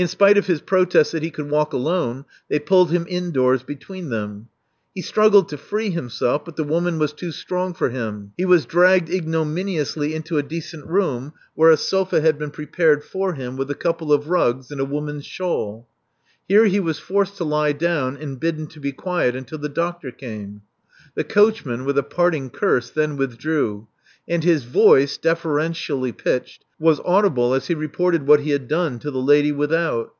[0.00, 4.10] In spite of his protests that he could walk alone they pulled >r.m indoors between
[4.10, 4.46] them.
[4.94, 8.30] He struggled to free him v;';* ■ but the woman was too strong for him:
[8.36, 8.66] he was.^.
[9.24, 13.02] :znominiously into a decent room, where a sofa Love Among the Artists 349 had been
[13.02, 15.88] prepared for him with a couple of rugs and a woman's shawl.
[16.46, 20.12] Here he was forced to lie down, and bidden to be quiet until the doctor
[20.12, 20.62] came.
[21.16, 23.88] The coachman, with a parting curse, then withdrew;
[24.30, 29.10] and his voice, deferentially pitched, was audible as he reported what he had done to
[29.10, 30.12] the lady without.